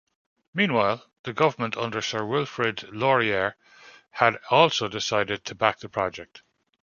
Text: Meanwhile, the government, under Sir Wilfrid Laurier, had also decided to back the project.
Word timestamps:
Meanwhile, 0.55 1.05
the 1.25 1.31
government, 1.31 1.77
under 1.77 2.01
Sir 2.01 2.25
Wilfrid 2.25 2.91
Laurier, 2.91 3.55
had 4.09 4.37
also 4.49 4.87
decided 4.87 5.45
to 5.45 5.53
back 5.53 5.77
the 5.77 5.89
project. 5.89 6.41